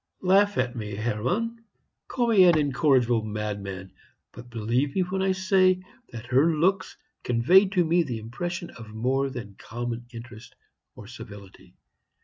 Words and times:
"Laugh 0.23 0.57
at 0.57 0.75
me, 0.75 0.95
Hermann 0.95 1.63
call 2.07 2.29
me 2.29 2.45
an 2.45 2.57
incorrigible 2.57 3.21
madman; 3.21 3.91
but 4.31 4.49
believe 4.49 4.95
me 4.95 5.01
when 5.01 5.21
I 5.21 5.31
say 5.31 5.83
that 6.11 6.25
her 6.25 6.55
looks 6.55 6.97
conveyed 7.21 7.71
to 7.73 7.85
me 7.85 8.01
the 8.01 8.17
impression 8.17 8.71
of 8.71 8.89
more 8.89 9.29
than 9.29 9.57
common 9.59 10.07
interest 10.11 10.55
or 10.95 11.05
civility. 11.05 11.75